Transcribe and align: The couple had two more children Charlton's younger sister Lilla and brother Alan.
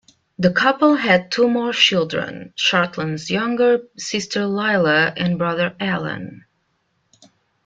The 0.39 0.49
couple 0.49 0.95
had 0.95 1.31
two 1.31 1.47
more 1.47 1.73
children 1.73 2.53
Charlton's 2.55 3.29
younger 3.29 3.81
sister 3.97 4.47
Lilla 4.47 5.13
and 5.15 5.37
brother 5.37 5.75
Alan. 5.79 6.43